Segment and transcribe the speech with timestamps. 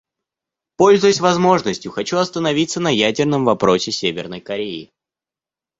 [0.77, 4.89] Пользуясь возможностью, хочу остановиться на ядерном вопросе Северной Кореи.